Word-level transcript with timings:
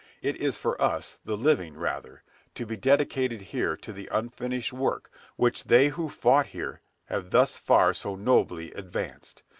It 0.23 0.37
is 0.37 0.57
for 0.57 0.81
us, 0.81 1.19
the 1.25 1.37
living, 1.37 1.77
rather, 1.77 2.23
to 2.55 2.65
be 2.65 2.75
dedicated 2.75 3.39
here 3.39 3.77
to 3.77 3.93
the 3.93 4.09
unfinished 4.11 4.73
work 4.73 5.11
which 5.35 5.65
they 5.65 5.89
who 5.89 6.09
fought 6.09 6.47
here 6.47 6.81
have 7.05 7.29
thus 7.29 7.55
far 7.59 7.93
so 7.93 8.15
nobly 8.15 8.71
advanced. 8.73 9.43